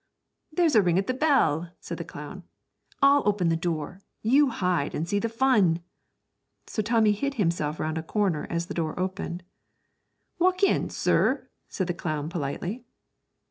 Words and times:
'There's 0.51 0.73
a 0.73 0.81
ring 0.81 0.97
at 0.97 1.05
the 1.05 1.13
bell,' 1.13 1.69
said 1.79 1.99
the 1.99 2.03
clown; 2.03 2.41
'I'll 3.03 3.21
open 3.23 3.49
the 3.49 3.55
door, 3.55 4.01
and 4.23 4.33
you 4.33 4.49
hide 4.49 4.95
and 4.95 5.07
see 5.07 5.19
the 5.19 5.29
fun.' 5.29 5.79
So 6.65 6.81
Tommy 6.81 7.11
hid 7.11 7.35
himself 7.35 7.79
round 7.79 7.99
a 7.99 8.01
corner 8.01 8.47
as 8.49 8.65
the 8.65 8.73
door 8.73 8.99
opened. 8.99 9.43
'Walk 10.39 10.63
in, 10.63 10.89
sir,' 10.89 11.47
said 11.69 11.85
the 11.85 11.93
clown, 11.93 12.29
politely. 12.29 12.83